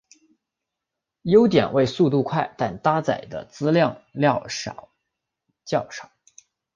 [1.21, 4.43] 优点为速度快但搭载的资料量
[5.63, 6.11] 较少。